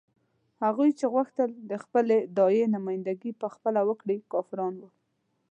هغوی 0.63 0.89
چې 0.99 1.05
غوښتل 1.13 1.49
یې 1.55 1.61
د 1.71 1.73
خپلې 1.83 2.17
داعیې 2.37 2.65
نمايندګي 2.75 3.31
په 3.41 3.47
خپله 3.53 3.81
وکړي 3.89 4.17
کافران 4.33 4.73
وو. 4.77 4.89